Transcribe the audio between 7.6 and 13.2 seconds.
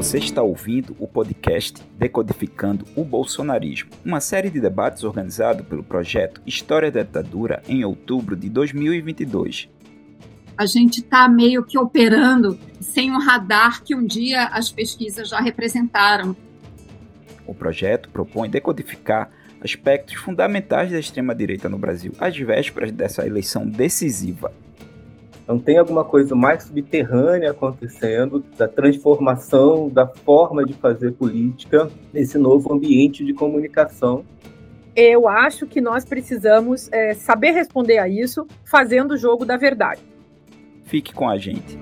em outubro de 2022. A gente está meio que operando sem o